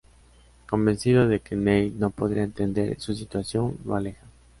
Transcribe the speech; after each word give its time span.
Convencido 0.67 1.27
de 1.27 1.41
que 1.41 1.55
Neil 1.55 1.99
no 1.99 2.09
podría 2.09 2.41
entender 2.41 2.99
su 2.99 3.13
situación, 3.13 3.77
lo 3.85 3.93
aleja. 3.95 4.25